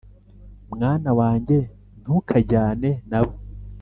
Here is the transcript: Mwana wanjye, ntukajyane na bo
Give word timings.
Mwana 0.73 1.09
wanjye, 1.19 1.57
ntukajyane 2.01 2.89
na 3.09 3.19
bo 3.25 3.33